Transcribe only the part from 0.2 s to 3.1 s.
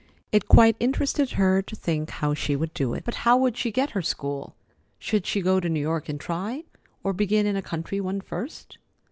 It quite interested her to think how she would do it.